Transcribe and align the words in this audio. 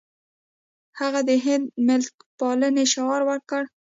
هغه 0.99 1.19
د 1.29 1.31
هند 1.45 1.65
ملتپالنې 1.87 2.85
شعار 2.93 3.21
ورکړ. 3.29 3.63